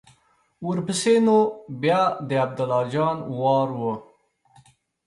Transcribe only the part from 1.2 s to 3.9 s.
نو بیا د عبدالله جان وار و.